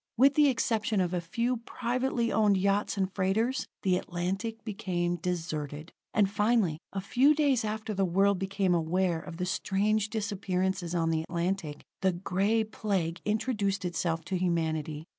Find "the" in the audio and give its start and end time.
0.33-0.47, 3.83-3.97, 7.93-8.03, 9.37-9.45, 11.11-11.21, 12.01-12.13